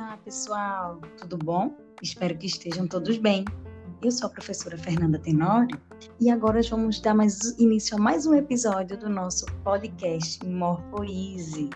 Olá, 0.00 0.16
pessoal, 0.24 1.00
tudo 1.16 1.36
bom? 1.36 1.76
Espero 2.00 2.38
que 2.38 2.46
estejam 2.46 2.86
todos 2.86 3.18
bem. 3.18 3.44
Eu 4.00 4.12
sou 4.12 4.28
a 4.28 4.30
professora 4.30 4.78
Fernanda 4.78 5.18
Tenório 5.18 5.76
e 6.20 6.30
agora 6.30 6.60
vamos 6.70 7.00
dar 7.00 7.14
mais 7.14 7.58
início 7.58 7.96
a 7.96 8.00
mais 8.00 8.24
um 8.24 8.32
episódio 8.32 8.96
do 8.96 9.10
nosso 9.10 9.44
podcast 9.64 10.46
Morphoise. 10.46 11.68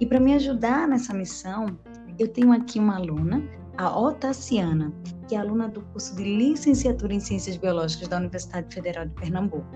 E 0.00 0.06
para 0.06 0.18
me 0.18 0.32
ajudar 0.32 0.88
nessa 0.88 1.12
missão, 1.12 1.78
eu 2.18 2.26
tenho 2.26 2.52
aqui 2.52 2.78
uma 2.78 2.96
aluna, 2.96 3.46
a 3.76 4.00
Otaciana, 4.00 4.90
que 5.28 5.34
é 5.34 5.38
aluna 5.38 5.68
do 5.68 5.82
curso 5.82 6.16
de 6.16 6.22
Licenciatura 6.22 7.12
em 7.12 7.20
Ciências 7.20 7.58
Biológicas 7.58 8.08
da 8.08 8.16
Universidade 8.16 8.74
Federal 8.74 9.04
de 9.04 9.12
Pernambuco. 9.12 9.68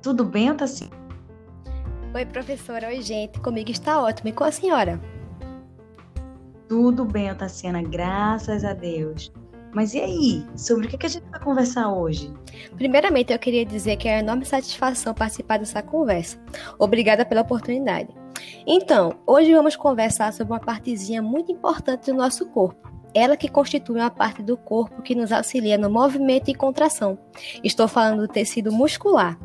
Tudo 0.00 0.24
bem, 0.24 0.50
Otaciana? 0.50 0.96
Oi, 2.14 2.24
professora. 2.24 2.88
Oi, 2.88 3.02
gente. 3.02 3.38
Comigo 3.40 3.70
está 3.70 4.00
ótimo. 4.00 4.30
E 4.30 4.32
com 4.32 4.44
a 4.44 4.50
senhora? 4.50 4.98
Tudo 6.68 7.04
bem, 7.04 7.30
Otaciana, 7.30 7.80
graças 7.80 8.64
a 8.64 8.72
Deus. 8.72 9.32
Mas 9.72 9.94
e 9.94 10.00
aí? 10.00 10.46
Sobre 10.56 10.86
o 10.86 10.88
que 10.88 11.06
a 11.06 11.08
gente 11.08 11.28
vai 11.30 11.38
conversar 11.38 11.92
hoje? 11.92 12.32
Primeiramente, 12.76 13.32
eu 13.32 13.38
queria 13.38 13.64
dizer 13.64 13.96
que 13.96 14.08
é 14.08 14.14
uma 14.14 14.20
enorme 14.20 14.44
satisfação 14.44 15.14
participar 15.14 15.58
dessa 15.58 15.80
conversa. 15.80 16.38
Obrigada 16.76 17.24
pela 17.24 17.42
oportunidade. 17.42 18.08
Então, 18.66 19.12
hoje 19.24 19.54
vamos 19.54 19.76
conversar 19.76 20.32
sobre 20.32 20.54
uma 20.54 20.60
partezinha 20.60 21.22
muito 21.22 21.52
importante 21.52 22.10
do 22.10 22.16
nosso 22.16 22.46
corpo. 22.46 22.90
Ela 23.14 23.36
que 23.36 23.48
constitui 23.48 24.00
uma 24.00 24.10
parte 24.10 24.42
do 24.42 24.56
corpo 24.56 25.02
que 25.02 25.14
nos 25.14 25.30
auxilia 25.30 25.78
no 25.78 25.88
movimento 25.88 26.50
e 26.50 26.54
contração. 26.54 27.16
Estou 27.62 27.86
falando 27.86 28.22
do 28.22 28.28
tecido 28.28 28.72
muscular. 28.72 29.38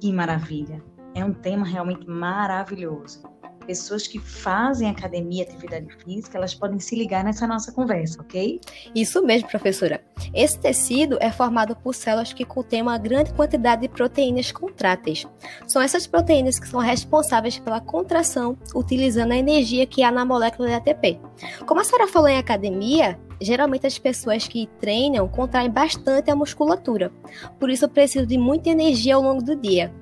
Que 0.00 0.12
maravilha! 0.12 0.80
É 1.14 1.24
um 1.24 1.32
tema 1.32 1.66
realmente 1.66 2.08
maravilhoso 2.08 3.37
pessoas 3.68 4.06
que 4.06 4.18
fazem 4.18 4.88
academia, 4.88 5.44
atividade 5.44 5.86
física, 6.02 6.38
elas 6.38 6.54
podem 6.54 6.80
se 6.80 6.96
ligar 6.96 7.22
nessa 7.22 7.46
nossa 7.46 7.70
conversa, 7.70 8.18
ok? 8.22 8.58
Isso 8.94 9.22
mesmo, 9.22 9.46
professora. 9.46 10.02
Esse 10.32 10.58
tecido 10.58 11.18
é 11.20 11.30
formado 11.30 11.76
por 11.76 11.94
células 11.94 12.32
que 12.32 12.46
contêm 12.46 12.80
uma 12.80 12.96
grande 12.96 13.30
quantidade 13.34 13.82
de 13.82 13.88
proteínas 13.90 14.50
contráteis. 14.50 15.26
São 15.66 15.82
essas 15.82 16.06
proteínas 16.06 16.58
que 16.58 16.66
são 16.66 16.80
responsáveis 16.80 17.58
pela 17.58 17.78
contração, 17.78 18.56
utilizando 18.74 19.32
a 19.32 19.36
energia 19.36 19.86
que 19.86 20.02
há 20.02 20.10
na 20.10 20.24
molécula 20.24 20.68
de 20.68 20.74
ATP. 20.74 21.20
Como 21.66 21.82
a 21.82 21.84
senhora 21.84 22.08
falou 22.08 22.28
em 22.28 22.38
academia, 22.38 23.20
geralmente 23.38 23.86
as 23.86 23.98
pessoas 23.98 24.48
que 24.48 24.66
treinam 24.80 25.28
contraem 25.28 25.70
bastante 25.70 26.30
a 26.30 26.34
musculatura. 26.34 27.12
Por 27.60 27.68
isso, 27.68 27.86
preciso 27.86 28.26
de 28.26 28.38
muita 28.38 28.70
energia 28.70 29.14
ao 29.14 29.22
longo 29.22 29.42
do 29.42 29.54
dia. 29.54 29.92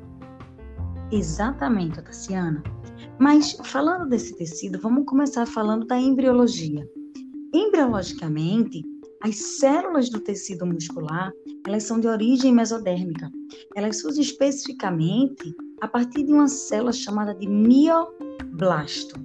Exatamente, 1.10 2.00
Tassiana. 2.02 2.62
Mas 3.18 3.56
falando 3.64 4.08
desse 4.08 4.36
tecido, 4.36 4.78
vamos 4.78 5.06
começar 5.06 5.46
falando 5.46 5.86
da 5.86 5.98
embriologia. 5.98 6.88
Embriologicamente, 7.54 8.84
as 9.22 9.36
células 9.36 10.10
do 10.10 10.20
tecido 10.20 10.66
muscular, 10.66 11.32
elas 11.66 11.84
são 11.84 11.98
de 11.98 12.06
origem 12.06 12.52
mesodérmica. 12.52 13.30
Elas 13.74 14.00
surgem 14.00 14.22
especificamente 14.22 15.54
a 15.80 15.88
partir 15.88 16.24
de 16.24 16.32
uma 16.32 16.48
célula 16.48 16.92
chamada 16.92 17.34
de 17.34 17.48
mioblasto. 17.48 19.18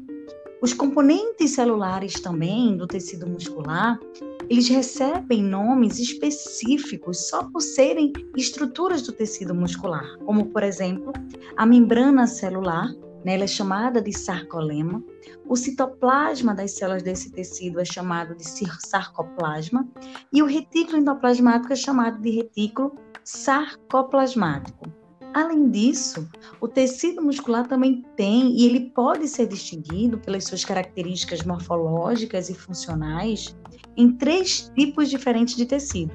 Os 0.62 0.74
componentes 0.74 1.52
celulares 1.52 2.14
também 2.14 2.78
do 2.78 2.86
tecido 2.86 3.28
muscular, 3.28 4.00
eles 4.48 4.68
recebem 4.68 5.44
nomes 5.44 5.98
específicos 5.98 7.28
só 7.28 7.44
por 7.50 7.62
serem 7.62 8.14
estruturas 8.38 9.02
do 9.02 9.12
tecido 9.12 9.56
muscular, 9.56 10.18
como 10.26 10.46
por 10.48 10.62
exemplo, 10.62 11.12
a 11.58 11.66
membrana 11.66 12.28
celular, 12.28 12.94
né? 13.24 13.36
Ela 13.36 13.44
é 13.44 13.48
chamada 13.48 14.02
de 14.02 14.12
sarcolema. 14.12 15.04
O 15.46 15.56
citoplasma 15.56 16.54
das 16.54 16.72
células 16.72 17.04
desse 17.04 17.32
tecido 17.32 17.80
é 17.80 17.86
chamado 17.86 18.36
de 18.36 18.44
sarcoplasma. 18.44 19.88
E 20.32 20.42
o 20.42 20.46
retículo 20.46 20.98
endoplasmático 20.98 21.74
é 21.74 21.76
chamado 21.76 22.22
de 22.22 22.32
retículo 22.32 22.96
sarcoplasmático. 23.24 24.92
Além 25.34 25.70
disso, 25.70 26.28
o 26.60 26.68
tecido 26.68 27.22
muscular 27.22 27.66
também 27.66 28.06
tem, 28.18 28.52
e 28.52 28.66
ele 28.66 28.90
pode 28.90 29.30
ser 29.30 29.48
distinguido 29.48 30.18
pelas 30.18 30.44
suas 30.44 30.66
características 30.66 31.44
morfológicas 31.44 32.50
e 32.50 32.54
funcionais, 32.54 33.56
em 33.96 34.12
três 34.12 34.70
tipos 34.76 35.10
diferentes 35.10 35.56
de 35.56 35.66
tecido 35.66 36.14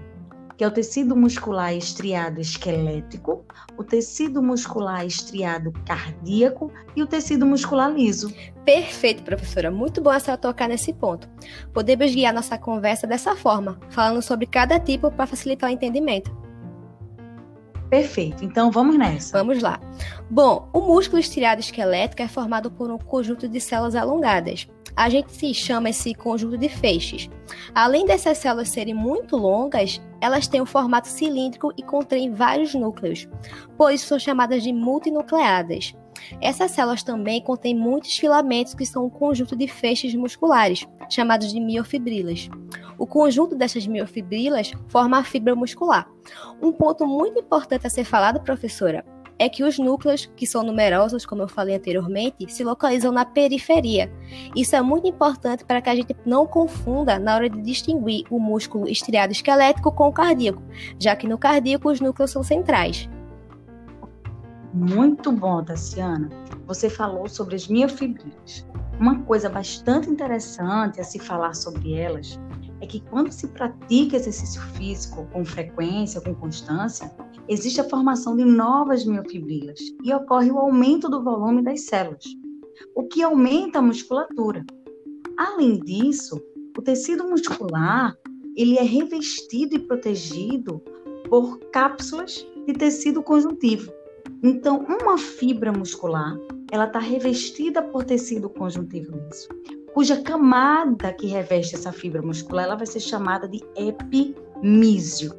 que 0.56 0.64
é 0.64 0.66
o 0.66 0.70
tecido 0.70 1.14
muscular 1.14 1.74
estriado 1.74 2.40
esquelético, 2.40 3.44
o 3.76 3.84
tecido 3.84 4.42
muscular 4.42 5.04
estriado 5.04 5.72
cardíaco 5.84 6.72
e 6.94 7.02
o 7.02 7.06
tecido 7.06 7.44
muscular 7.44 7.92
liso. 7.92 8.32
Perfeito, 8.64 9.22
professora. 9.22 9.70
Muito 9.70 10.00
bom 10.00 10.10
a 10.10 10.18
senhora 10.18 10.40
tocar 10.40 10.68
nesse 10.68 10.92
ponto. 10.92 11.28
Podemos 11.72 12.14
guiar 12.14 12.32
nossa 12.32 12.56
conversa 12.56 13.06
dessa 13.06 13.36
forma, 13.36 13.78
falando 13.90 14.22
sobre 14.22 14.46
cada 14.46 14.80
tipo 14.80 15.10
para 15.10 15.26
facilitar 15.26 15.70
o 15.70 15.72
entendimento. 15.72 16.34
Perfeito, 17.90 18.44
então 18.44 18.70
vamos 18.70 18.98
nessa. 18.98 19.38
Vamos 19.38 19.62
lá. 19.62 19.78
Bom, 20.28 20.68
o 20.72 20.80
músculo 20.80 21.20
estriado 21.20 21.60
esquelético 21.60 22.22
é 22.22 22.28
formado 22.28 22.70
por 22.70 22.90
um 22.90 22.98
conjunto 22.98 23.48
de 23.48 23.60
células 23.60 23.94
alongadas. 23.94 24.66
A 24.96 25.08
gente 25.08 25.30
se 25.30 25.52
chama 25.52 25.90
esse 25.90 26.14
conjunto 26.14 26.56
de 26.56 26.68
feixes. 26.68 27.28
Além 27.74 28.06
dessas 28.06 28.38
células 28.38 28.70
serem 28.70 28.94
muito 28.94 29.36
longas, 29.36 30.00
elas 30.20 30.46
têm 30.46 30.60
um 30.60 30.66
formato 30.66 31.08
cilíndrico 31.08 31.72
e 31.76 31.82
contêm 31.82 32.32
vários 32.32 32.74
núcleos, 32.74 33.28
por 33.76 33.92
isso 33.92 34.06
são 34.06 34.18
chamadas 34.18 34.62
de 34.62 34.72
multinucleadas. 34.72 35.94
Essas 36.40 36.70
células 36.70 37.02
também 37.02 37.42
contêm 37.42 37.74
muitos 37.74 38.16
filamentos 38.16 38.74
que 38.74 38.86
são 38.86 39.06
um 39.06 39.10
conjunto 39.10 39.54
de 39.54 39.68
feixes 39.68 40.14
musculares, 40.14 40.86
chamados 41.10 41.52
de 41.52 41.60
miofibrilas. 41.60 42.48
O 42.98 43.06
conjunto 43.06 43.54
dessas 43.54 43.86
miofibrilas 43.86 44.72
forma 44.88 45.18
a 45.18 45.24
fibra 45.24 45.54
muscular. 45.54 46.08
Um 46.60 46.72
ponto 46.72 47.06
muito 47.06 47.38
importante 47.38 47.86
a 47.86 47.90
ser 47.90 48.04
falado, 48.04 48.40
professora, 48.40 49.04
é 49.38 49.48
que 49.48 49.62
os 49.62 49.78
núcleos, 49.78 50.30
que 50.36 50.46
são 50.46 50.62
numerosos, 50.62 51.26
como 51.26 51.42
eu 51.42 51.48
falei 51.48 51.76
anteriormente, 51.76 52.50
se 52.52 52.64
localizam 52.64 53.12
na 53.12 53.24
periferia. 53.24 54.10
Isso 54.54 54.74
é 54.74 54.82
muito 54.82 55.06
importante 55.06 55.64
para 55.64 55.80
que 55.80 55.90
a 55.90 55.94
gente 55.94 56.16
não 56.24 56.46
confunda 56.46 57.18
na 57.18 57.34
hora 57.34 57.50
de 57.50 57.60
distinguir 57.60 58.24
o 58.30 58.38
músculo 58.38 58.88
estriado 58.88 59.32
esquelético 59.32 59.92
com 59.92 60.08
o 60.08 60.12
cardíaco, 60.12 60.62
já 60.98 61.14
que 61.14 61.28
no 61.28 61.38
cardíaco 61.38 61.90
os 61.90 62.00
núcleos 62.00 62.30
são 62.30 62.42
centrais. 62.42 63.08
Muito 64.72 65.32
bom, 65.32 65.62
Tassiana. 65.64 66.28
Você 66.66 66.90
falou 66.90 67.28
sobre 67.28 67.56
as 67.56 67.66
miofibrilas. 67.66 68.66
Uma 68.98 69.22
coisa 69.22 69.48
bastante 69.48 70.10
interessante 70.10 71.00
a 71.00 71.04
se 71.04 71.18
falar 71.18 71.54
sobre 71.54 71.94
elas 71.94 72.38
é 72.80 72.86
que 72.86 73.00
quando 73.00 73.30
se 73.30 73.48
pratica 73.48 74.16
exercício 74.16 74.60
físico 74.74 75.26
com 75.32 75.44
frequência, 75.44 76.20
com 76.20 76.34
constância, 76.34 77.10
existe 77.48 77.80
a 77.80 77.88
formação 77.88 78.36
de 78.36 78.44
novas 78.44 79.04
miofibrilas 79.04 79.78
e 80.02 80.12
ocorre 80.12 80.50
o 80.50 80.58
aumento 80.58 81.08
do 81.08 81.22
volume 81.22 81.62
das 81.62 81.82
células, 81.82 82.24
o 82.94 83.04
que 83.04 83.22
aumenta 83.22 83.78
a 83.78 83.82
musculatura. 83.82 84.64
Além 85.36 85.78
disso, 85.80 86.40
o 86.76 86.82
tecido 86.82 87.24
muscular 87.24 88.16
ele 88.56 88.78
é 88.78 88.82
revestido 88.82 89.76
e 89.76 89.78
protegido 89.78 90.80
por 91.28 91.58
cápsulas 91.70 92.46
de 92.66 92.72
tecido 92.72 93.22
conjuntivo. 93.22 93.92
Então, 94.42 94.84
uma 94.88 95.18
fibra 95.18 95.72
muscular, 95.72 96.36
ela 96.70 96.86
está 96.86 96.98
revestida 96.98 97.82
por 97.82 98.04
tecido 98.04 98.48
conjuntivo 98.48 99.12
liso, 99.12 99.48
cuja 99.96 100.20
camada 100.20 101.10
que 101.10 101.26
reveste 101.26 101.74
essa 101.74 101.90
fibra 101.90 102.20
muscular, 102.20 102.66
ela 102.66 102.76
vai 102.76 102.86
ser 102.86 103.00
chamada 103.00 103.48
de 103.48 103.62
epimísio. 103.74 105.32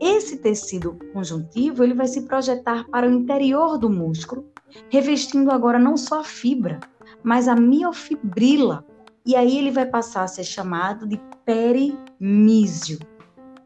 Esse 0.00 0.38
tecido 0.38 0.98
conjuntivo 1.12 1.84
ele 1.84 1.94
vai 1.94 2.08
se 2.08 2.22
projetar 2.22 2.88
para 2.88 3.08
o 3.08 3.12
interior 3.12 3.78
do 3.78 3.88
músculo, 3.88 4.50
revestindo 4.90 5.52
agora 5.52 5.78
não 5.78 5.96
só 5.96 6.22
a 6.22 6.24
fibra, 6.24 6.80
mas 7.22 7.46
a 7.46 7.54
miofibrila. 7.54 8.84
E 9.24 9.36
aí 9.36 9.56
ele 9.56 9.70
vai 9.70 9.86
passar 9.86 10.24
a 10.24 10.28
ser 10.28 10.42
chamado 10.42 11.06
de 11.06 11.20
perimísio. 11.44 12.98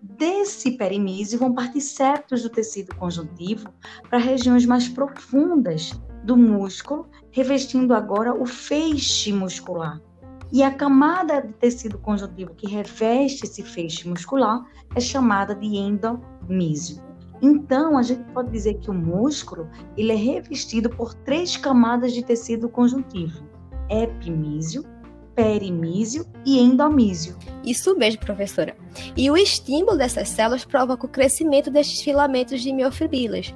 Desse 0.02 0.72
perimísio 0.72 1.38
vão 1.38 1.54
partir 1.54 1.80
septos 1.80 2.42
do 2.42 2.50
tecido 2.50 2.94
conjuntivo 2.96 3.72
para 4.10 4.18
regiões 4.18 4.66
mais 4.66 4.86
profundas 4.86 5.98
do 6.22 6.36
músculo, 6.36 7.08
revestindo 7.30 7.94
agora 7.94 8.34
o 8.34 8.46
feixe 8.46 9.32
muscular. 9.32 10.00
E 10.52 10.62
a 10.62 10.70
camada 10.70 11.40
de 11.40 11.52
tecido 11.54 11.98
conjuntivo 11.98 12.54
que 12.54 12.66
reveste 12.66 13.44
esse 13.44 13.62
feixe 13.62 14.06
muscular 14.08 14.62
é 14.94 15.00
chamada 15.00 15.54
de 15.54 15.66
endomísio. 15.66 17.02
Então, 17.40 17.96
a 17.98 18.02
gente 18.02 18.22
pode 18.32 18.50
dizer 18.50 18.74
que 18.74 18.90
o 18.90 18.94
músculo 18.94 19.68
ele 19.96 20.12
é 20.12 20.16
revestido 20.16 20.90
por 20.90 21.14
três 21.14 21.56
camadas 21.56 22.12
de 22.12 22.22
tecido 22.22 22.68
conjuntivo: 22.68 23.42
epimísio, 23.88 24.84
perimísio 25.34 26.26
e 26.44 26.60
endomísio. 26.60 27.36
Isso 27.64 27.96
mesmo, 27.96 28.20
professora. 28.20 28.76
E 29.16 29.30
o 29.30 29.36
estímulo 29.36 29.96
dessas 29.96 30.28
células 30.28 30.64
provoca 30.64 31.06
o 31.06 31.08
crescimento 31.08 31.70
destes 31.70 32.02
filamentos 32.02 32.60
de 32.60 32.72
miofibrilas. 32.72 33.54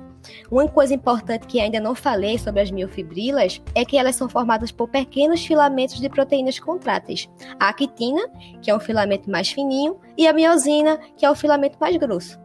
Uma 0.50 0.69
coisa 0.69 0.94
importante 0.94 1.46
que 1.46 1.61
ainda 1.61 1.81
não 1.81 1.94
falei 1.94 2.38
sobre 2.38 2.61
as 2.61 2.70
miofibrilas 2.70 3.61
é 3.75 3.84
que 3.84 3.96
elas 3.96 4.17
são 4.17 4.28
formadas 4.28 4.70
por 4.70 4.88
pequenos 4.88 5.44
filamentos 5.44 6.00
de 6.00 6.08
proteínas 6.08 6.58
contráteis. 6.58 7.28
A 7.58 7.69
actina, 7.69 8.28
que 8.62 8.70
é 8.70 8.76
um 8.76 8.81
filamento 8.81 9.31
mais 9.31 9.50
fininho, 9.50 9.99
e 10.17 10.26
a 10.26 10.32
miosina, 10.32 10.99
que 11.17 11.25
é 11.25 11.31
o 11.31 11.34
filamento 11.34 11.78
mais 11.81 11.96
grosso. 11.96 12.38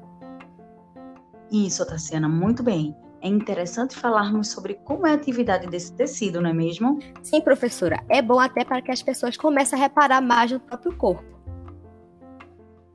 Isso, 1.51 1.85
Tassiana, 1.85 2.29
muito 2.29 2.63
bem. 2.63 2.95
É 3.21 3.27
interessante 3.27 3.95
falarmos 3.95 4.47
sobre 4.47 4.75
como 4.83 5.05
é 5.05 5.11
a 5.11 5.13
atividade 5.13 5.67
desse 5.67 5.93
tecido, 5.93 6.41
não 6.41 6.49
é 6.49 6.53
mesmo? 6.53 6.97
Sim, 7.21 7.39
professora. 7.39 8.03
É 8.09 8.21
bom 8.21 8.39
até 8.39 8.65
para 8.65 8.81
que 8.81 8.91
as 8.91 9.03
pessoas 9.03 9.37
comecem 9.37 9.77
a 9.77 9.81
reparar 9.81 10.21
mais 10.21 10.51
no 10.51 10.59
próprio 10.59 10.95
corpo. 10.97 11.23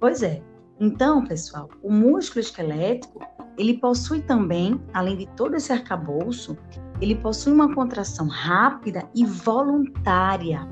Pois 0.00 0.22
é. 0.22 0.42
Então, 0.80 1.24
pessoal, 1.24 1.70
o 1.82 1.90
músculo 1.92 2.40
esquelético, 2.40 3.20
ele 3.58 3.78
possui 3.78 4.20
também, 4.20 4.80
além 4.92 5.16
de 5.16 5.26
todo 5.36 5.54
esse 5.56 5.72
arcabouço, 5.72 6.56
ele 7.00 7.14
possui 7.14 7.52
uma 7.52 7.74
contração 7.74 8.26
rápida 8.28 9.08
e 9.14 9.24
voluntária. 9.24 10.66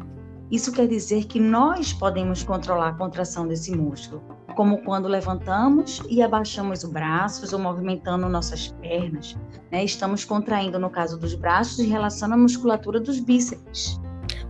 Isso 0.51 0.73
quer 0.73 0.87
dizer 0.87 1.25
que 1.25 1.41
nós 1.41 1.93
podemos 1.93 2.43
controlar 2.43 2.89
a 2.89 2.95
contração 2.95 3.49
desse 3.49 3.75
músculo, 3.75 4.23
como 4.55 4.79
quando 4.83 5.09
levantamos 5.09 6.03
e 6.09 6.23
abaixamos 6.23 6.85
os 6.85 6.91
braços 6.91 7.53
ou 7.53 7.59
movimentando 7.59 8.29
nossas 8.29 8.69
pernas. 8.81 9.37
Né? 9.73 9.85
Estamos 9.85 10.25
contraindo, 10.25 10.79
no 10.79 10.91
caso 10.91 11.19
dos 11.19 11.35
braços, 11.35 11.79
em 11.81 11.89
relação 11.89 12.33
à 12.33 12.37
musculatura 12.37 13.01
dos 13.01 13.19
bíceps. 13.19 14.01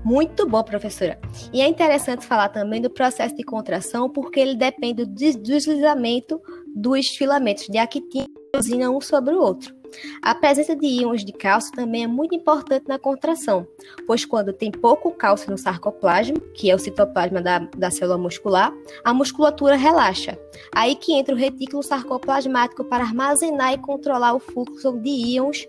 Muito 0.04 0.46
bom, 0.46 0.62
professora. 0.62 1.18
E 1.50 1.62
é 1.62 1.66
interessante 1.66 2.26
falar 2.26 2.50
também 2.50 2.82
do 2.82 2.90
processo 2.90 3.34
de 3.34 3.42
contração, 3.42 4.10
porque 4.10 4.38
ele 4.38 4.54
depende 4.54 5.06
do 5.06 5.14
deslizamento 5.42 6.38
dos 6.74 7.08
filamentos 7.08 7.66
de 7.68 7.78
actina 7.78 8.26
e 8.54 8.88
um 8.88 9.00
sobre 9.00 9.34
o 9.34 9.40
outro. 9.40 9.74
A 10.22 10.34
presença 10.34 10.74
de 10.74 10.86
íons 10.86 11.24
de 11.24 11.32
cálcio 11.32 11.72
também 11.72 12.04
é 12.04 12.06
muito 12.06 12.34
importante 12.34 12.86
na 12.88 12.98
contração, 12.98 13.66
pois 14.06 14.24
quando 14.24 14.52
tem 14.52 14.70
pouco 14.70 15.12
cálcio 15.12 15.50
no 15.50 15.58
sarcoplasma, 15.58 16.38
que 16.54 16.70
é 16.70 16.74
o 16.74 16.78
citoplasma 16.78 17.40
da, 17.40 17.60
da 17.60 17.90
célula 17.90 18.18
muscular, 18.18 18.72
a 19.04 19.14
musculatura 19.14 19.76
relaxa. 19.76 20.38
Aí 20.74 20.96
que 20.96 21.12
entra 21.12 21.34
o 21.34 21.38
retículo 21.38 21.82
sarcoplasmático 21.82 22.84
para 22.84 23.04
armazenar 23.04 23.72
e 23.72 23.78
controlar 23.78 24.34
o 24.34 24.40
fluxo 24.40 24.98
de 24.98 25.10
íons. 25.10 25.68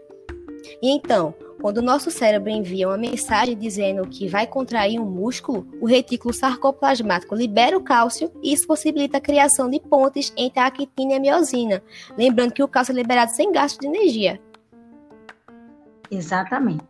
E 0.82 0.90
então, 0.90 1.36
quando 1.62 1.78
o 1.78 1.82
nosso 1.82 2.12
cérebro 2.12 2.50
envia 2.50 2.88
uma 2.88 2.98
mensagem 2.98 3.58
dizendo 3.58 4.08
que 4.08 4.28
vai 4.28 4.46
contrair 4.46 5.00
um 5.00 5.06
músculo, 5.06 5.68
o 5.82 5.86
retículo 5.86 6.34
sarcoplasmático 6.34 7.36
libera 7.36 7.78
o 7.78 7.84
cálcio 7.84 8.32
e 8.44 8.54
isso 8.54 8.68
possibilita 8.68 9.18
a 9.18 9.22
criação 9.22 9.70
de 9.70 9.80
pontes 9.80 10.34
entre 10.38 10.60
a 10.60 10.68
actina 10.68 11.14
e 11.14 11.16
a 11.16 11.20
miosina. 11.20 11.82
Lembrando 12.18 12.54
que 12.54 12.64
o 12.64 12.68
cálcio 12.68 12.92
é 12.92 12.96
liberado 12.96 13.32
sem 13.32 13.52
gasto 13.52 13.80
de 13.80 13.88
energia. 13.88 14.40
Exatamente. 16.12 16.84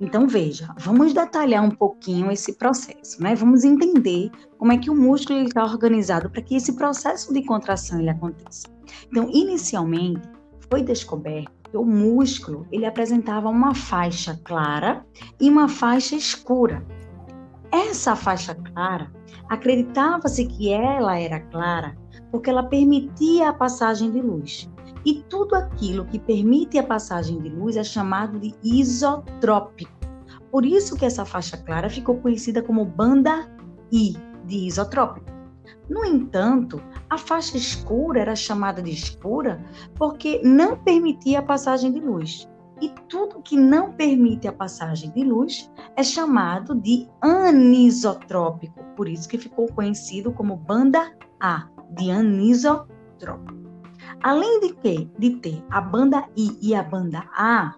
Então 0.00 0.26
veja, 0.26 0.74
vamos 0.78 1.12
detalhar 1.12 1.62
um 1.62 1.70
pouquinho 1.70 2.30
esse 2.30 2.54
processo, 2.54 3.22
né? 3.22 3.36
Vamos 3.36 3.62
entender 3.62 4.30
como 4.58 4.72
é 4.72 4.78
que 4.78 4.90
o 4.90 4.96
músculo 4.96 5.40
está 5.44 5.62
organizado 5.64 6.28
para 6.28 6.42
que 6.42 6.56
esse 6.56 6.72
processo 6.72 7.32
de 7.32 7.44
contração 7.44 8.00
ele 8.00 8.10
aconteça. 8.10 8.66
Então, 9.08 9.30
inicialmente 9.30 10.22
foi 10.68 10.82
descoberto 10.82 11.61
o 11.74 11.84
músculo 11.84 12.66
ele 12.70 12.86
apresentava 12.86 13.48
uma 13.48 13.74
faixa 13.74 14.38
clara 14.44 15.04
e 15.40 15.48
uma 15.48 15.68
faixa 15.68 16.14
escura. 16.14 16.84
Essa 17.70 18.14
faixa 18.14 18.54
clara, 18.54 19.10
acreditava-se 19.48 20.46
que 20.46 20.70
ela 20.70 21.18
era 21.18 21.40
clara 21.40 21.96
porque 22.30 22.50
ela 22.50 22.62
permitia 22.62 23.50
a 23.50 23.52
passagem 23.52 24.10
de 24.10 24.20
luz. 24.20 24.70
E 25.04 25.22
tudo 25.28 25.54
aquilo 25.54 26.04
que 26.06 26.18
permite 26.18 26.78
a 26.78 26.82
passagem 26.82 27.40
de 27.40 27.48
luz 27.48 27.76
é 27.76 27.82
chamado 27.82 28.38
de 28.38 28.54
isotrópico. 28.62 29.92
Por 30.50 30.64
isso 30.64 30.96
que 30.96 31.04
essa 31.04 31.24
faixa 31.24 31.56
clara 31.56 31.90
ficou 31.90 32.18
conhecida 32.18 32.62
como 32.62 32.84
banda 32.84 33.50
I 33.90 34.16
de 34.44 34.66
isotrópico. 34.66 35.31
No 35.88 36.04
entanto, 36.04 36.80
a 37.10 37.18
faixa 37.18 37.56
escura 37.56 38.20
era 38.20 38.36
chamada 38.36 38.80
de 38.80 38.90
escura 38.90 39.64
porque 39.96 40.40
não 40.44 40.76
permitia 40.76 41.40
a 41.40 41.42
passagem 41.42 41.92
de 41.92 42.00
luz. 42.00 42.48
E 42.80 42.88
tudo 43.08 43.42
que 43.42 43.56
não 43.56 43.92
permite 43.92 44.48
a 44.48 44.52
passagem 44.52 45.10
de 45.10 45.22
luz 45.22 45.70
é 45.96 46.02
chamado 46.02 46.74
de 46.74 47.08
anisotrópico, 47.20 48.82
por 48.96 49.08
isso 49.08 49.28
que 49.28 49.38
ficou 49.38 49.68
conhecido 49.68 50.32
como 50.32 50.56
banda 50.56 51.12
A, 51.40 51.68
de 51.90 52.10
anisotrópico. 52.10 53.62
Além 54.20 54.60
de, 54.60 54.74
que, 54.74 55.08
de 55.18 55.30
ter 55.36 55.64
a 55.70 55.80
banda 55.80 56.24
I 56.36 56.58
e 56.60 56.74
a 56.74 56.82
banda 56.82 57.24
A, 57.36 57.74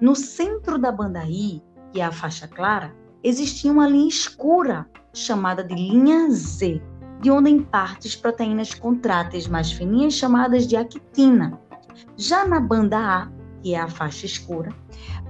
no 0.00 0.14
centro 0.14 0.78
da 0.78 0.90
banda 0.90 1.24
I, 1.24 1.62
que 1.92 2.00
é 2.00 2.04
a 2.04 2.12
faixa 2.12 2.48
clara, 2.48 2.94
existia 3.22 3.70
uma 3.72 3.88
linha 3.88 4.08
escura 4.08 4.88
chamada 5.12 5.62
de 5.64 5.74
linha 5.74 6.30
Z 6.30 6.82
de 7.20 7.30
onde 7.30 7.50
em 7.50 7.62
partes 7.62 8.14
proteínas 8.14 8.74
contráteis 8.74 9.46
mais 9.46 9.72
fininhas 9.72 10.14
chamadas 10.14 10.66
de 10.66 10.76
actina. 10.76 11.58
Já 12.16 12.46
na 12.46 12.60
banda 12.60 12.98
A, 12.98 13.28
que 13.62 13.74
é 13.74 13.80
a 13.80 13.88
faixa 13.88 14.26
escura, 14.26 14.70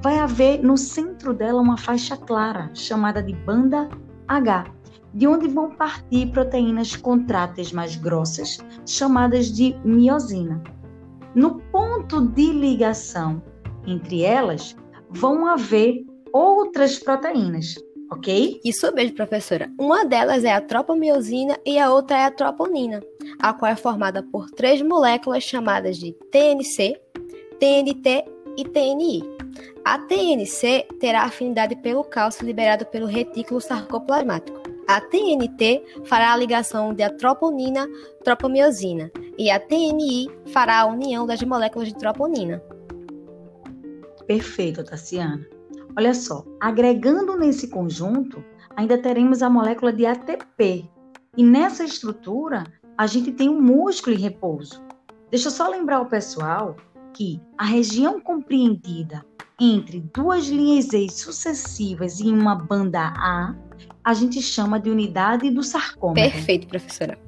vai 0.03 0.19
haver 0.19 0.63
no 0.63 0.77
centro 0.77 1.33
dela 1.33 1.61
uma 1.61 1.77
faixa 1.77 2.17
clara, 2.17 2.71
chamada 2.75 3.23
de 3.23 3.35
banda 3.35 3.89
H, 4.29 4.67
de 5.15 5.27
onde 5.27 5.49
vão 5.49 5.71
partir 5.71 6.31
proteínas 6.33 6.95
contráteis 6.97 7.73
mais 7.73 7.97
grossas, 7.97 8.59
chamadas 8.85 9.51
de 9.53 9.75
miosina. 9.85 10.63
No 11.35 11.61
ponto 11.71 12.21
de 12.21 12.53
ligação 12.53 13.43
entre 13.87 14.23
elas, 14.23 14.77
vão 15.11 15.47
haver 15.47 16.05
outras 16.33 16.99
proteínas, 16.99 17.77
ok? 18.11 18.61
Isso 18.65 18.93
mesmo, 18.95 19.17
professora. 19.17 19.71
Uma 19.79 20.05
delas 20.05 20.45
é 20.45 20.53
a 20.53 20.61
tropomiosina 20.61 21.59
e 21.65 21.79
a 21.79 21.93
outra 21.93 22.19
é 22.19 22.25
a 22.25 22.31
troponina, 22.31 23.03
a 23.39 23.53
qual 23.53 23.71
é 23.71 23.77
formada 23.77 24.23
por 24.23 24.51
três 24.51 24.81
moléculas 24.83 25.45
chamadas 25.45 25.99
de 25.99 26.13
TNC, 26.31 27.01
TNT 27.59 28.25
e 28.57 28.65
TNI. 28.65 29.23
A 29.85 29.99
TNC 29.99 30.87
terá 31.01 31.23
afinidade 31.23 31.77
pelo 31.77 32.05
cálcio 32.05 32.45
liberado 32.45 32.85
pelo 32.87 33.07
retículo 33.07 33.61
sarcoplasmático. 33.61 34.61
A 34.89 35.01
TNT 35.01 35.83
fará 36.05 36.33
a 36.33 36.37
ligação 36.37 36.95
de 36.95 37.09
troponina 37.11 37.89
tropomiosina 38.23 39.11
e 39.37 39.51
a 39.51 39.59
TNI 39.59 40.29
fará 40.47 40.81
a 40.81 40.87
união 40.87 41.27
das 41.27 41.43
moléculas 41.43 41.89
de 41.89 41.97
troponina. 41.97 42.63
Perfeito, 44.27 44.85
Tassiana. 44.85 45.56
Olha 45.97 46.15
só, 46.15 46.45
agregando 46.61 47.37
nesse 47.37 47.69
conjunto, 47.69 48.45
ainda 48.77 48.99
teremos 48.99 49.43
a 49.43 49.51
molécula 49.51 49.93
de 49.93 50.05
ATP. 50.05 50.89
E 51.37 51.45
nessa 51.45 51.85
estrutura, 51.85 52.65
a 52.97 53.07
gente 53.07 53.33
tem 53.33 53.49
um 53.49 53.61
músculo 53.61 54.17
em 54.17 54.19
repouso. 54.19 54.83
Deixa 55.31 55.49
eu 55.49 55.53
só 55.53 55.69
lembrar 55.69 56.01
o 56.01 56.07
pessoal 56.07 56.77
que 57.13 57.41
a 57.57 57.65
região 57.65 58.21
compreendida 58.21 59.25
entre 59.59 60.01
duas 60.15 60.49
linhas 60.49 60.93
E 60.93 61.09
sucessivas 61.09 62.21
em 62.21 62.33
uma 62.33 62.55
banda 62.55 63.13
A, 63.17 63.55
a 64.05 64.15
gente 64.15 64.41
chama 64.43 64.79
de 64.79 64.91
unidade 64.91 65.51
do 65.51 65.63
sarcômero. 65.63 66.31
Perfeito, 66.31 66.69
professora. 66.69 67.19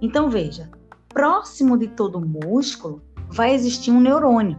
Então 0.00 0.28
veja, 0.28 0.70
próximo 1.08 1.78
de 1.78 1.88
todo 1.88 2.20
músculo 2.20 3.02
vai 3.28 3.54
existir 3.54 3.90
um 3.90 4.00
neurônio. 4.00 4.58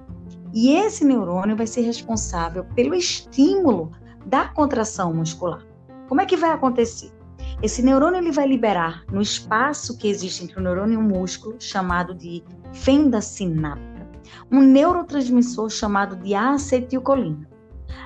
E 0.54 0.72
esse 0.72 1.06
neurônio 1.06 1.56
vai 1.56 1.68
ser 1.68 1.82
responsável 1.82 2.66
pelo 2.76 2.96
estímulo 2.96 3.92
da 4.26 4.48
contração 4.48 5.14
muscular. 5.14 5.64
Como 6.08 6.22
é 6.22 6.26
que 6.26 6.36
vai 6.36 6.52
acontecer? 6.52 7.12
Esse 7.62 7.84
neurônio 7.84 8.20
ele 8.20 8.32
vai 8.32 8.48
liberar 8.48 9.04
no 9.12 9.22
espaço 9.22 9.98
que 9.98 10.08
existe 10.08 10.44
entre 10.44 10.58
o 10.58 10.62
neurônio 10.62 10.96
e 10.96 10.98
o 10.98 11.02
músculo, 11.02 11.56
chamado 11.60 12.16
de 12.16 12.44
fenda 12.74 13.22
sináptica, 13.22 14.08
um 14.52 14.62
neurotransmissor 14.62 15.70
chamado 15.70 16.16
de 16.16 16.34
acetilcolina. 16.34 17.48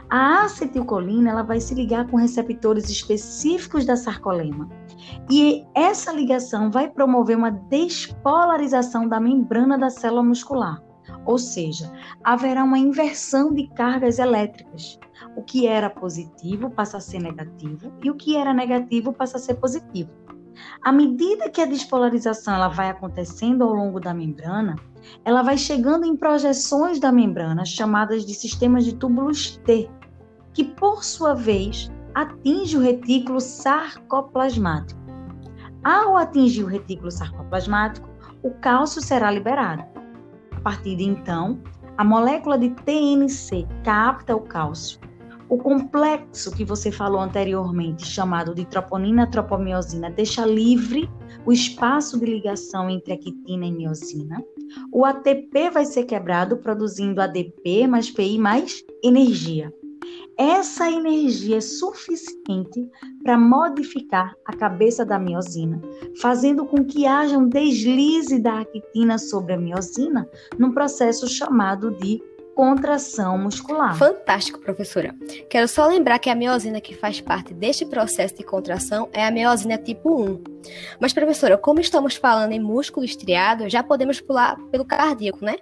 A 0.10 0.44
acetilcolina 0.44 1.30
ela 1.30 1.44
vai 1.44 1.60
se 1.62 1.74
ligar 1.74 2.08
com 2.08 2.18
receptores 2.18 2.90
específicos 2.90 3.86
da 3.86 3.96
sarcolema. 3.96 4.70
E 5.30 5.64
essa 5.74 6.12
ligação 6.12 6.70
vai 6.70 6.90
promover 6.90 7.38
uma 7.38 7.52
despolarização 7.52 9.08
da 9.08 9.20
membrana 9.20 9.78
da 9.78 9.90
célula 9.90 10.24
muscular 10.24 10.82
ou 11.26 11.38
seja, 11.38 11.92
haverá 12.24 12.64
uma 12.64 12.78
inversão 12.78 13.54
de 13.54 13.68
cargas 13.70 14.20
elétricas. 14.20 15.00
O 15.36 15.44
que 15.44 15.68
era 15.68 15.90
positivo 15.90 16.70
passa 16.70 16.98
a 16.98 17.02
ser 17.02 17.20
negativo 17.20 17.94
e 18.04 18.10
o 18.10 18.16
que 18.16 18.36
era 18.36 18.54
negativo 18.54 19.14
passa 19.14 19.38
a 19.38 19.40
ser 19.40 19.56
positivo. 19.56 20.12
À 20.84 20.92
medida 20.92 21.50
que 21.50 21.62
a 21.62 21.66
despolarização 21.66 22.54
ela 22.54 22.68
vai 22.68 22.90
acontecendo 22.90 23.64
ao 23.64 23.74
longo 23.74 24.00
da 24.00 24.14
membrana, 24.14 24.76
ela 25.26 25.42
vai 25.42 25.58
chegando 25.58 26.06
em 26.06 26.16
projeções 26.16 27.00
da 27.00 27.12
membrana 27.12 27.66
chamadas 27.66 28.26
de 28.26 28.34
sistemas 28.34 28.86
de 28.86 28.96
túbulos 28.96 29.58
T, 29.66 29.90
que 30.54 30.64
por 30.64 31.04
sua 31.04 31.34
vez 31.34 31.92
atinge 32.14 32.78
o 32.78 32.82
retículo 32.82 33.40
sarcoplasmático. 33.40 35.02
Ao 35.84 36.16
atingir 36.16 36.64
o 36.64 36.68
retículo 36.68 37.10
sarcoplasmático, 37.10 38.08
o 38.44 38.52
cálcio 38.52 39.02
será 39.02 39.32
liberado 39.32 39.93
partir 40.64 40.96
de 40.96 41.04
então, 41.04 41.60
a 41.98 42.04
molécula 42.04 42.58
de 42.58 42.70
TNC 42.70 43.68
capta 43.84 44.36
o 44.36 44.42
cálcio. 44.42 45.00
O 45.50 45.58
complexo 45.58 46.56
que 46.56 46.66
você 46.66 46.92
falou 46.92 47.22
anteriormente, 47.22 48.08
chamado 48.08 48.56
de 48.56 48.66
troponina-tropomiosina, 48.66 50.10
deixa 50.10 50.46
livre 50.46 51.08
o 51.46 51.52
espaço 51.52 52.20
de 52.20 52.26
ligação 52.26 52.90
entre 52.90 53.14
a 53.14 53.18
quitina 53.18 53.66
e 53.66 53.72
miosina. 53.72 54.44
O 54.92 55.06
ATP 55.06 55.70
vai 55.70 55.86
ser 55.86 56.06
quebrado, 56.06 56.58
produzindo 56.58 57.22
ADP 57.22 57.86
mais 57.86 58.10
PI 58.10 58.40
mais 58.40 58.84
energia. 59.04 59.72
Essa 60.38 60.90
energia 60.90 61.58
é 61.58 61.62
suficiente 61.62 62.90
para 63.24 63.38
modificar 63.38 64.34
a 64.46 64.56
cabeça 64.56 65.06
da 65.06 65.20
miosina, 65.20 65.80
fazendo 66.20 66.66
com 66.66 66.84
que 66.84 67.06
haja 67.06 67.38
um 67.38 67.48
deslize 67.48 68.40
da 68.40 68.62
actina 68.62 69.18
sobre 69.20 69.54
a 69.54 69.58
miosina 69.58 70.28
num 70.58 70.72
processo 70.72 71.28
chamado 71.28 71.92
de 71.92 72.22
contração 72.56 73.38
muscular. 73.38 73.96
Fantástico, 73.98 74.60
professora. 74.60 75.16
Quero 75.50 75.68
só 75.68 75.88
lembrar 75.88 76.20
que 76.20 76.30
a 76.30 76.36
miosina 76.36 76.82
que 76.82 76.96
faz 76.96 77.20
parte 77.20 77.54
deste 77.54 77.86
processo 77.86 78.36
de 78.36 78.44
contração 78.44 79.10
é 79.12 79.26
a 79.26 79.32
miosina 79.32 79.78
tipo 79.78 80.24
1. 80.24 80.44
Mas, 81.00 81.14
professora, 81.14 81.58
como 81.58 81.80
estamos 81.80 82.16
falando 82.16 82.52
em 82.52 82.60
músculo 82.60 83.06
estriado, 83.06 83.70
já 83.70 83.84
podemos 83.84 84.22
pular 84.22 84.58
pelo 84.72 84.86
cardíaco, 84.86 85.44
né? 85.44 85.58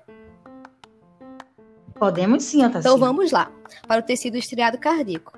Podemos 2.01 2.41
sim, 2.45 2.65
Otacília. 2.65 2.79
Então 2.79 2.97
vamos 2.97 3.31
lá, 3.31 3.51
para 3.87 4.01
o 4.01 4.03
tecido 4.03 4.35
estriado 4.35 4.75
cardíaco. 4.79 5.37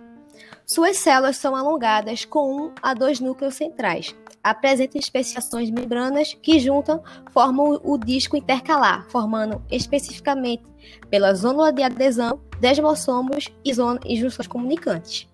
Suas 0.66 0.96
células 0.96 1.36
são 1.36 1.58
alongadas 1.58 2.24
com 2.24 2.56
um 2.56 2.72
a 2.82 2.94
dois 2.94 3.20
núcleos 3.20 3.56
centrais. 3.56 4.16
Apresentam 4.42 4.98
especiações 4.98 5.68
de 5.68 5.74
membranas 5.74 6.34
que 6.42 6.60
juntam, 6.60 7.04
formam 7.34 7.82
o 7.84 7.98
disco 7.98 8.38
intercalar, 8.38 9.06
formando 9.10 9.62
especificamente 9.70 10.64
pela 11.10 11.34
zona 11.34 11.70
de 11.70 11.84
adesão, 11.84 12.40
desmossomos 12.62 13.54
e, 13.66 13.74
zona, 13.74 14.00
e 14.06 14.16
junções 14.16 14.48
comunicantes. 14.48 15.28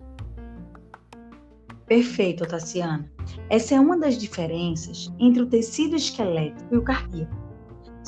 Perfeito, 1.86 2.44
Tassiana. 2.44 3.08
Essa 3.48 3.76
é 3.76 3.80
uma 3.80 3.96
das 3.96 4.18
diferenças 4.18 5.12
entre 5.20 5.42
o 5.42 5.46
tecido 5.46 5.94
esquelético 5.94 6.74
e 6.74 6.78
o 6.78 6.82
cardíaco. 6.82 7.49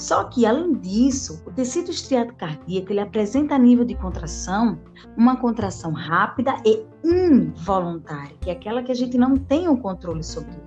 Só 0.02 0.24
que, 0.24 0.44
além 0.44 0.72
disso, 0.74 1.40
o 1.46 1.52
tecido 1.52 1.92
estriado 1.92 2.34
cardíaco 2.34 2.90
ele 2.90 2.98
apresenta 2.98 3.54
a 3.54 3.58
nível 3.58 3.84
de 3.84 3.94
contração 3.94 4.76
uma 5.16 5.36
contração 5.36 5.92
rápida 5.92 6.56
e 6.66 6.84
involuntária, 7.04 8.36
que 8.40 8.50
é 8.50 8.52
aquela 8.52 8.82
que 8.82 8.90
a 8.90 8.96
gente 8.96 9.16
não 9.16 9.36
tem 9.36 9.68
o 9.68 9.76
controle 9.76 10.24
sobre. 10.24 10.60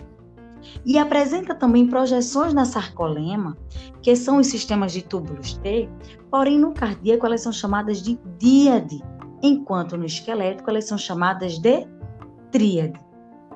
E 0.86 0.98
apresenta 0.98 1.54
também 1.54 1.86
projeções 1.86 2.54
na 2.54 2.64
sarcolema, 2.64 3.58
que 4.02 4.16
são 4.16 4.38
os 4.38 4.48
sistemas 4.48 4.94
de 4.94 5.02
túbulos 5.02 5.56
T, 5.58 5.90
porém 6.32 6.58
no 6.58 6.74
cardíaco 6.74 7.26
elas 7.26 7.42
são 7.42 7.52
chamadas 7.52 8.02
de 8.02 8.18
díade, 8.40 9.04
enquanto 9.44 9.98
no 9.98 10.06
esquelético 10.06 10.70
elas 10.70 10.86
são 10.86 10.98
chamadas 10.98 11.60
de 11.60 11.86
tríade. 12.52 12.98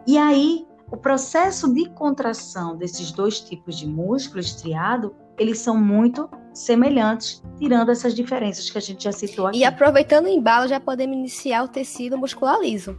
E 0.06 0.18
aí, 0.18 0.68
o 0.92 0.98
processo 0.98 1.74
de 1.74 1.88
contração 1.92 2.76
desses 2.76 3.14
dois 3.14 3.40
tipos 3.40 3.78
de 3.78 3.88
músculo 3.88 4.42
estriado 4.42 5.16
eles 5.40 5.60
são 5.60 5.78
muito 5.78 6.30
semelhantes, 6.54 7.42
tirando 7.58 7.90
essas 7.90 8.14
diferenças 8.14 8.70
que 8.70 8.78
a 8.78 8.82
gente 8.82 9.04
já 9.04 9.12
citou 9.12 9.48
aqui. 9.48 9.60
E 9.60 9.64
aproveitando 9.64 10.26
o 10.26 10.30
embalo, 10.30 10.68
já 10.68 10.80
podemos 10.80 11.16
iniciar 11.16 11.64
o 11.64 11.68
tecido 11.68 12.18
muscular 12.18 12.60
liso. 12.60 12.98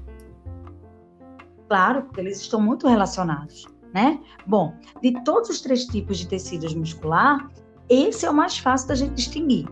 Claro, 1.69 2.03
porque 2.03 2.21
eles 2.21 2.41
estão 2.41 2.61
muito 2.61 2.89
relacionados, 2.89 3.67
né? 3.95 4.19
Bom, 4.47 4.75
de 5.03 5.23
todos 5.23 5.51
os 5.51 5.61
três 5.61 5.85
tipos 5.85 6.19
de 6.19 6.27
tecidos 6.27 6.75
muscular, 6.75 7.49
esse 7.89 8.25
é 8.25 8.31
o 8.31 8.35
mais 8.35 8.59
fácil 8.59 8.89
da 8.89 8.95
gente 8.95 9.15
distinguir. 9.15 9.69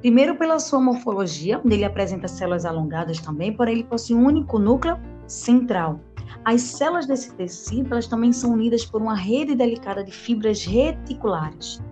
Primeiro 0.00 0.36
pela 0.36 0.58
sua 0.58 0.80
morfologia, 0.80 1.60
onde 1.64 1.74
ele 1.74 1.84
apresenta 1.84 2.28
células 2.28 2.64
alongadas 2.64 3.18
também, 3.18 3.52
porém 3.52 3.74
ele 3.74 3.84
possui 3.84 4.14
um 4.14 4.26
único 4.26 4.58
núcleo 4.58 4.98
central. 5.26 6.00
As 6.44 6.60
células 6.62 7.06
desse 7.06 7.34
tecido, 7.34 7.92
elas 7.92 8.06
também 8.06 8.32
são 8.32 8.52
unidas 8.52 8.84
por 8.84 9.02
uma 9.02 9.14
rede 9.14 9.54
delicada 9.54 10.04
de 10.04 10.12
fibras 10.12 10.64
reticulares. 10.64 11.82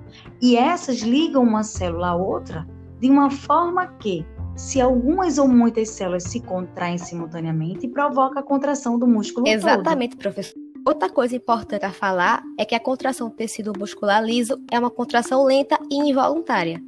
E 0.40 0.57
essas 0.57 1.00
ligam 1.00 1.43
uma 1.43 1.62
célula 1.62 2.09
à 2.09 2.16
outra 2.16 2.66
de 3.00 3.11
uma 3.11 3.31
forma 3.31 3.87
que, 3.99 4.25
se 4.55 4.81
algumas 4.81 5.38
ou 5.38 5.49
muitas 5.49 5.90
células 5.90 6.25
se 6.25 6.40
contraem 6.40 6.99
simultaneamente, 6.99 7.88
provoca 7.88 8.40
a 8.40 8.43
contração 8.43 8.99
do 8.99 9.07
músculo 9.07 9.47
Exatamente, 9.47 10.16
todo. 10.16 10.23
professor. 10.23 10.66
Outra 10.87 11.11
coisa 11.11 11.35
importante 11.35 11.85
a 11.85 11.93
falar 11.93 12.45
é 12.57 12.64
que 12.64 12.75
a 12.75 12.81
contração 12.81 13.28
do 13.28 13.35
tecido 13.35 13.73
muscular 13.76 14.23
liso 14.23 14.62
é 14.71 14.78
uma 14.78 14.90
contração 14.90 15.45
lenta 15.45 15.76
e 15.90 15.97
involuntária. 15.97 16.81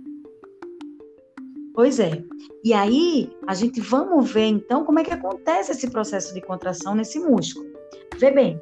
Pois 1.74 1.98
é. 1.98 2.22
E 2.64 2.72
aí, 2.72 3.30
a 3.46 3.54
gente 3.54 3.80
vamos 3.80 4.30
ver 4.30 4.46
então 4.46 4.84
como 4.84 5.00
é 5.00 5.04
que 5.04 5.12
acontece 5.12 5.72
esse 5.72 5.90
processo 5.90 6.32
de 6.32 6.40
contração 6.40 6.94
nesse 6.94 7.18
músculo. 7.18 7.66
Vê 8.18 8.30
bem, 8.30 8.60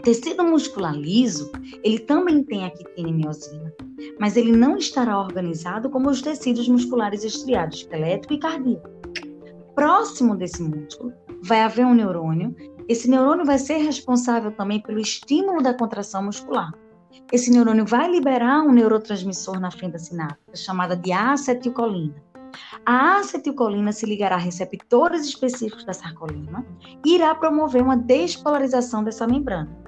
tecido 0.00 0.44
muscular 0.44 0.94
liso, 0.94 1.50
ele 1.82 1.98
também 1.98 2.42
tem 2.42 2.64
a 2.64 2.70
quitina 2.70 3.08
e 3.08 3.12
miosina, 3.12 3.72
mas 4.18 4.36
ele 4.36 4.52
não 4.52 4.76
estará 4.76 5.18
organizado 5.18 5.90
como 5.90 6.08
os 6.08 6.22
tecidos 6.22 6.68
musculares 6.68 7.24
estriados, 7.24 7.78
esquelético 7.78 8.34
e 8.34 8.38
cardíaco. 8.38 8.88
Próximo 9.74 10.36
desse 10.36 10.62
músculo, 10.62 11.12
vai 11.42 11.62
haver 11.62 11.86
um 11.86 11.94
neurônio. 11.94 12.54
Esse 12.88 13.08
neurônio 13.08 13.44
vai 13.44 13.58
ser 13.58 13.78
responsável 13.78 14.52
também 14.52 14.80
pelo 14.80 14.98
estímulo 14.98 15.62
da 15.62 15.74
contração 15.74 16.24
muscular. 16.24 16.72
Esse 17.32 17.50
neurônio 17.50 17.86
vai 17.86 18.10
liberar 18.10 18.62
um 18.62 18.72
neurotransmissor 18.72 19.60
na 19.60 19.70
fenda 19.70 19.98
sináptica, 19.98 20.56
chamada 20.56 20.96
de 20.96 21.12
acetilcolina. 21.12 22.14
A 22.84 23.18
acetilcolina 23.18 23.92
se 23.92 24.06
ligará 24.06 24.34
a 24.34 24.38
receptores 24.38 25.24
específicos 25.24 25.84
da 25.84 25.92
sarcolina 25.92 26.66
e 27.06 27.14
irá 27.14 27.34
promover 27.34 27.82
uma 27.82 27.96
despolarização 27.96 29.04
dessa 29.04 29.26
membrana. 29.26 29.80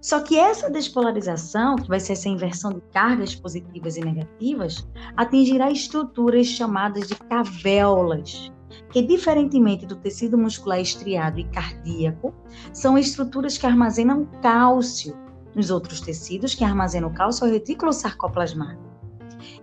Só 0.00 0.20
que 0.20 0.38
essa 0.38 0.70
despolarização, 0.70 1.76
que 1.76 1.88
vai 1.88 2.00
ser 2.00 2.12
essa 2.12 2.28
inversão 2.28 2.72
de 2.72 2.80
cargas 2.92 3.34
positivas 3.34 3.96
e 3.96 4.00
negativas, 4.00 4.88
atingirá 5.16 5.70
estruturas 5.70 6.46
chamadas 6.46 7.08
de 7.08 7.16
cavéolas, 7.16 8.52
que, 8.92 9.02
diferentemente 9.02 9.86
do 9.86 9.96
tecido 9.96 10.38
muscular 10.38 10.80
estriado 10.80 11.40
e 11.40 11.44
cardíaco, 11.44 12.32
são 12.72 12.96
estruturas 12.96 13.58
que 13.58 13.66
armazenam 13.66 14.26
cálcio. 14.40 15.16
Nos 15.54 15.70
outros 15.70 16.00
tecidos, 16.00 16.54
que 16.54 16.64
armazenam 16.64 17.12
cálcio 17.12 17.46
é 17.46 17.48
o 17.48 17.52
retículo 17.52 17.92
sarcoplasmático. 17.92 18.88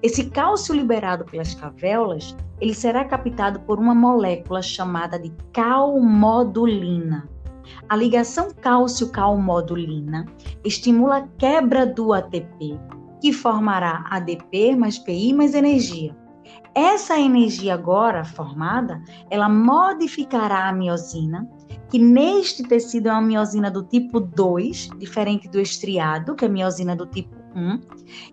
Esse 0.01 0.29
cálcio 0.29 0.75
liberado 0.75 1.25
pelas 1.25 1.53
cavéolas, 1.53 2.35
ele 2.59 2.73
será 2.73 3.05
captado 3.05 3.59
por 3.61 3.79
uma 3.79 3.95
molécula 3.95 4.61
chamada 4.61 5.17
de 5.19 5.31
calmodulina. 5.51 7.29
A 7.89 7.95
ligação 7.95 8.49
cálcio-calmodulina 8.51 10.25
estimula 10.63 11.17
a 11.17 11.27
quebra 11.37 11.85
do 11.85 12.13
ATP, 12.13 12.79
que 13.21 13.33
formará 13.33 14.05
ADP 14.09 14.75
mais 14.75 14.97
PI 14.97 15.33
mais 15.33 15.53
energia. 15.53 16.15
Essa 16.73 17.19
energia 17.19 17.73
agora 17.73 18.25
formada, 18.25 19.01
ela 19.29 19.47
modificará 19.47 20.67
a 20.67 20.73
miosina, 20.73 21.49
que 21.89 21.97
neste 21.97 22.63
tecido 22.63 23.07
é 23.07 23.11
uma 23.11 23.21
miosina 23.21 23.71
do 23.71 23.83
tipo 23.83 24.19
2, 24.19 24.89
diferente 24.97 25.47
do 25.47 25.59
estriado, 25.59 26.35
que 26.35 26.43
é 26.43 26.47
a 26.47 26.51
miosina 26.51 26.95
do 26.95 27.05
tipo 27.05 27.33
1. 27.55 27.79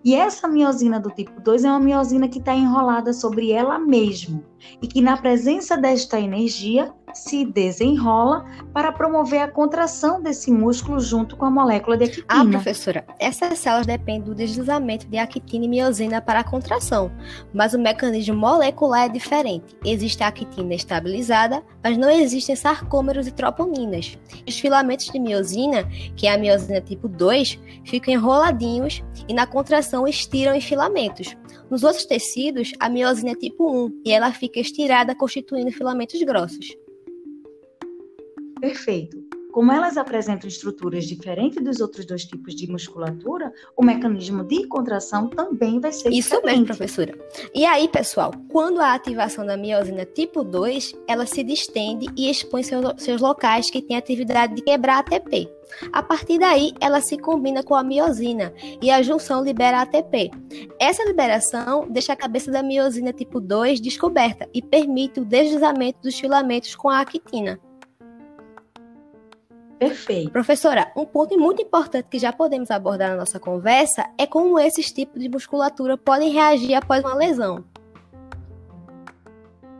E 0.03 0.13
essa 0.13 0.47
miosina 0.47 0.99
do 0.99 1.09
tipo 1.09 1.39
2 1.39 1.63
é 1.63 1.69
uma 1.69 1.79
miosina 1.79 2.27
que 2.27 2.39
está 2.39 2.53
enrolada 2.53 3.13
sobre 3.13 3.51
ela 3.51 3.79
mesma 3.79 4.43
e 4.81 4.87
que, 4.87 5.01
na 5.01 5.17
presença 5.17 5.77
desta 5.77 6.19
energia, 6.19 6.93
se 7.13 7.45
desenrola 7.45 8.45
para 8.73 8.91
promover 8.91 9.41
a 9.41 9.47
contração 9.47 10.21
desse 10.21 10.51
músculo 10.51 10.99
junto 10.99 11.37
com 11.37 11.45
a 11.45 11.51
molécula 11.51 11.97
de 11.97 12.05
actina. 12.05 12.25
Ah, 12.27 12.45
professora, 12.45 13.05
essas 13.19 13.59
células 13.59 13.85
dependem 13.85 14.23
do 14.23 14.35
deslizamento 14.35 15.07
de 15.07 15.17
actina 15.17 15.65
e 15.65 15.67
miosina 15.67 16.21
para 16.21 16.39
a 16.39 16.43
contração, 16.43 17.11
mas 17.53 17.73
o 17.73 17.79
mecanismo 17.79 18.35
molecular 18.35 19.05
é 19.05 19.09
diferente. 19.09 19.75
Existe 19.85 20.23
a 20.23 20.27
actina 20.27 20.73
estabilizada, 20.73 21.63
mas 21.83 21.97
não 21.97 22.09
existem 22.09 22.55
sarcômeros 22.55 23.27
e 23.27 23.31
troponinas. 23.31 24.17
Os 24.47 24.59
filamentos 24.59 25.05
de 25.07 25.19
miosina, 25.19 25.87
que 26.15 26.27
é 26.27 26.33
a 26.33 26.37
miosina 26.37 26.81
tipo 26.81 27.07
2, 27.07 27.59
ficam 27.85 28.13
enroladinhos 28.13 29.03
e 29.27 29.33
na 29.33 29.45
contração 29.45 30.07
estiram 30.07 30.55
em 30.55 30.61
filamentos. 30.61 31.35
Nos 31.69 31.83
outros 31.83 32.05
tecidos, 32.05 32.71
a 32.79 32.89
miosina 32.89 33.31
é 33.31 33.35
tipo 33.35 33.85
1 33.85 34.01
e 34.05 34.11
ela 34.11 34.31
fica 34.31 34.52
estirada 34.59 35.15
constituindo 35.15 35.71
filamentos 35.71 36.21
grossos. 36.21 36.77
Perfeito. 38.59 39.22
Como 39.53 39.71
elas 39.71 39.97
apresentam 39.97 40.47
estruturas 40.47 41.05
diferentes 41.05 41.63
dos 41.63 41.79
outros 41.79 42.07
dois 42.07 42.25
tipos 42.25 42.55
de 42.55 42.69
musculatura, 42.69 43.53
o 43.77 43.85
mecanismo 43.85 44.43
de 44.43 44.67
contração 44.67 45.29
também 45.29 45.79
vai 45.79 45.91
ser 45.91 46.09
Isso 46.09 46.29
diferente. 46.29 46.45
mesmo, 46.45 46.65
professora. 46.65 47.13
E 47.53 47.63
aí, 47.63 47.87
pessoal, 47.87 48.31
quando 48.49 48.81
a 48.81 48.95
ativação 48.95 49.45
da 49.45 49.55
miosina 49.55 50.05
tipo 50.05 50.43
2, 50.43 50.95
ela 51.07 51.27
se 51.27 51.43
distende 51.43 52.07
e 52.17 52.31
expõe 52.31 52.63
seus, 52.63 52.83
seus 52.97 53.21
locais 53.21 53.69
que 53.69 53.79
têm 53.79 53.95
atividade 53.95 54.55
de 54.55 54.63
quebrar 54.63 54.97
ATP. 54.99 55.47
A 55.91 56.01
partir 56.01 56.39
daí, 56.39 56.73
ela 56.81 56.99
se 56.99 57.15
combina 57.17 57.61
com 57.61 57.75
a 57.75 57.83
miosina 57.83 58.51
e 58.81 58.89
a 58.89 59.03
junção 59.03 59.43
libera 59.43 59.81
ATP. 59.81 60.31
Essa 60.79 61.05
liberação 61.05 61.87
deixa 61.87 62.13
a 62.13 62.17
cabeça 62.17 62.51
da 62.51 62.63
miosina 62.63 63.13
tipo 63.13 63.39
2 63.39 63.79
descoberta 63.79 64.49
e 64.51 64.63
permite 64.63 65.19
o 65.19 65.25
deslizamento 65.25 65.99
dos 66.01 66.19
filamentos 66.19 66.75
com 66.75 66.89
a 66.89 67.01
actina. 67.01 67.59
Perfeito. 69.87 70.31
Professora, 70.31 70.91
um 70.95 71.05
ponto 71.05 71.37
muito 71.37 71.61
importante 71.61 72.07
que 72.09 72.19
já 72.19 72.31
podemos 72.31 72.71
abordar 72.71 73.11
na 73.11 73.17
nossa 73.17 73.39
conversa 73.39 74.05
é 74.17 74.25
como 74.25 74.59
esses 74.59 74.91
tipos 74.91 75.21
de 75.21 75.29
musculatura 75.29 75.97
podem 75.97 76.31
reagir 76.31 76.73
após 76.73 77.03
uma 77.03 77.15
lesão. 77.15 77.63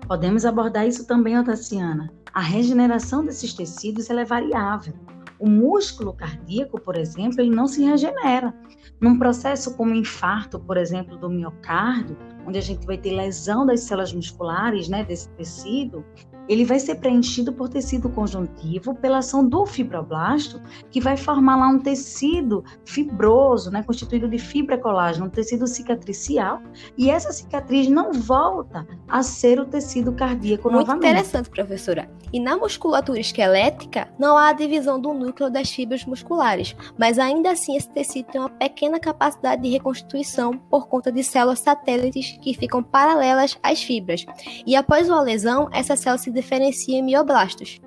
Podemos 0.08 0.46
abordar 0.46 0.88
isso 0.88 1.08
também, 1.08 1.38
Otaciana. 1.40 2.12
A 2.34 2.42
regeneração 2.42 3.24
desses 3.24 3.54
tecidos 3.54 4.10
é 4.10 4.26
variável. 4.26 4.94
O 5.40 5.48
músculo 5.48 6.14
cardíaco, 6.14 6.80
por 6.80 6.96
exemplo, 6.96 7.42
ele 7.42 7.56
não 7.56 7.68
se 7.68 7.84
regenera. 7.84 8.54
Num 9.00 9.18
processo 9.18 9.76
como 9.76 9.94
infarto, 9.94 10.60
por 10.60 10.78
exemplo, 10.78 11.18
do 11.18 11.30
miocárdio, 11.30 12.18
onde 12.46 12.58
a 12.58 12.62
gente 12.62 12.86
vai 12.86 12.98
ter 12.98 13.12
lesão 13.12 13.66
das 13.66 13.82
células 13.82 14.14
musculares, 14.14 14.88
né, 14.90 15.04
desse 15.04 15.30
tecido, 15.30 16.04
ele 16.48 16.66
vai 16.66 16.80
ser 16.80 16.96
preenchido 16.96 17.54
por 17.54 17.70
tecido 17.70 18.10
conjuntivo 18.10 18.94
pela 18.96 19.20
ação 19.20 19.48
do 19.48 19.66
fibroblasto, 19.66 20.62
que 20.92 21.00
vai 21.00 21.16
formar 21.16 21.56
lá 21.56 21.68
um 21.70 21.80
tecido 21.80 22.64
fibroso, 22.86 23.72
né, 23.72 23.84
constituído 23.84 24.28
de 24.28 24.38
fibra 24.38 24.78
colágeno, 24.78 25.28
um 25.28 25.30
tecido 25.30 25.66
cicatricial, 25.68 26.62
e 26.98 27.10
essa 27.10 27.32
cicatriz 27.32 27.88
não 27.88 28.12
volta 28.12 28.86
a 29.08 29.24
ser 29.24 29.60
o 29.60 29.66
tecido 29.66 30.12
cardíaco 30.14 30.70
Muito 30.70 30.88
novamente. 30.88 31.12
interessante, 31.12 31.50
professora. 31.50 32.10
E 32.32 32.40
na 32.40 32.58
musculatura 32.58 33.20
esquelética, 33.20 34.12
não 34.20 34.38
há 34.38 34.50
a 34.50 34.54
divisão 34.54 35.00
do 35.00 35.14
núcleo 35.14 35.50
das 35.50 35.70
fibras 35.70 36.06
musculares, 36.06 36.76
mas 36.98 37.20
ainda 37.20 37.52
assim 37.52 37.78
esse 37.78 37.90
tecido 37.90 38.32
tem 38.32 38.42
uma 38.42 38.50
pequena 38.50 39.00
capacidade 39.00 39.62
de 39.62 39.70
reconstituição 39.70 40.58
por 40.58 40.88
conta 40.88 41.12
de 41.12 41.24
células 41.24 41.60
satélites 41.60 42.33
que 42.42 42.54
ficam 42.54 42.84
paralelas 42.84 43.58
às 43.62 43.82
fibras. 43.82 44.26
E 44.66 44.76
após 44.76 45.10
uma 45.10 45.22
lesão, 45.22 45.70
essas 45.72 46.00
células 46.00 46.22
se 46.22 46.32
diferenciam 46.32 47.00
em 47.00 47.04
mioblastos. 47.04 47.80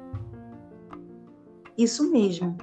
Isso 1.76 2.10
mesmo. 2.10 2.56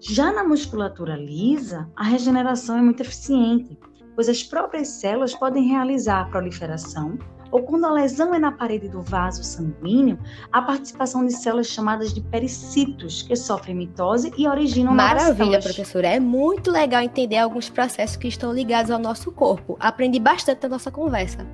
Já 0.00 0.30
na 0.30 0.44
musculatura 0.44 1.16
lisa, 1.16 1.90
a 1.96 2.04
regeneração 2.04 2.78
é 2.78 2.82
muito 2.82 3.00
eficiente, 3.00 3.78
pois 4.14 4.28
as 4.28 4.42
próprias 4.42 4.88
células 4.88 5.34
podem 5.34 5.68
realizar 5.68 6.20
a 6.20 6.24
proliferação, 6.26 7.18
ou 7.50 7.62
quando 7.62 7.86
a 7.86 7.92
lesão 7.92 8.34
é 8.34 8.38
na 8.38 8.52
parede 8.52 8.88
do 8.88 9.02
vaso 9.02 9.42
sanguíneo, 9.42 10.18
a 10.52 10.60
participação 10.62 11.24
de 11.24 11.32
células 11.32 11.66
chamadas 11.66 12.12
de 12.12 12.20
pericitos, 12.20 13.22
que 13.22 13.34
sofrem 13.36 13.74
mitose 13.74 14.32
e 14.36 14.46
originam 14.46 14.94
novas 14.94 15.12
Maravilha, 15.12 15.60
professora. 15.60 16.08
É 16.08 16.20
muito 16.20 16.70
legal 16.70 17.02
entender 17.02 17.38
alguns 17.38 17.68
processos 17.68 18.16
que 18.16 18.28
estão 18.28 18.52
ligados 18.52 18.90
ao 18.90 18.98
nosso 18.98 19.32
corpo. 19.32 19.76
Aprendi 19.80 20.18
bastante 20.18 20.62
na 20.62 20.70
nossa 20.70 20.90
conversa. 20.90 21.46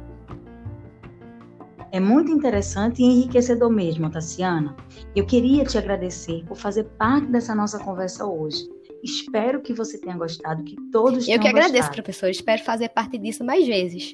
É 1.92 2.00
muito 2.00 2.28
interessante 2.32 3.00
e 3.00 3.04
enriquecedor 3.04 3.70
mesmo, 3.70 4.10
Tassiana. 4.10 4.74
Eu 5.14 5.24
queria 5.24 5.64
te 5.64 5.78
agradecer 5.78 6.44
por 6.44 6.56
fazer 6.56 6.84
parte 6.98 7.28
dessa 7.28 7.54
nossa 7.54 7.78
conversa 7.78 8.26
hoje. 8.26 8.68
Espero 9.00 9.60
que 9.60 9.72
você 9.72 9.96
tenha 9.98 10.16
gostado, 10.16 10.64
que 10.64 10.76
todos 10.90 11.28
Eu 11.28 11.38
tenham 11.38 11.42
que 11.42 11.48
agradeço, 11.48 11.74
gostado. 11.74 11.94
professor. 11.94 12.30
Espero 12.30 12.64
fazer 12.64 12.88
parte 12.88 13.16
disso 13.16 13.44
mais 13.44 13.64
vezes. 13.64 14.12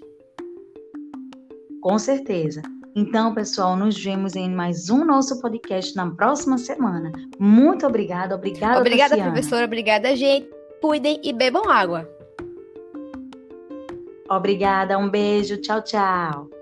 Com 1.80 1.98
certeza. 1.98 2.62
Então, 2.94 3.32
pessoal, 3.34 3.76
nos 3.76 4.02
vemos 4.02 4.34
em 4.34 4.50
mais 4.50 4.90
um 4.90 5.04
nosso 5.04 5.40
podcast 5.40 5.94
na 5.94 6.10
próxima 6.10 6.58
semana. 6.58 7.12
Muito 7.38 7.86
obrigada, 7.86 8.34
obrigada, 8.34 8.80
Obrigada, 8.80 9.10
Tassiana. 9.10 9.32
professora. 9.32 9.64
Obrigada, 9.64 10.16
gente. 10.16 10.48
Cuidem 10.80 11.20
e 11.22 11.32
bebam 11.32 11.70
água. 11.70 12.08
Obrigada, 14.28 14.98
um 14.98 15.08
beijo, 15.08 15.56
tchau, 15.58 15.82
tchau. 15.82 16.59